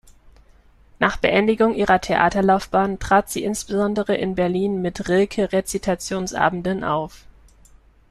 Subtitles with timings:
[0.97, 7.25] Nach Beendigung ihrer Theaterlaufbahn trat sie insbesondere in Berlin mit Rilke-Rezitationsabenden auf.